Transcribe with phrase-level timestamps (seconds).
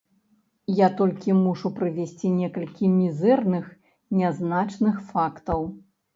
[0.77, 3.69] Я толькі мушу прывесці некалькі мізэрных,
[4.23, 5.61] нязначных фактаў.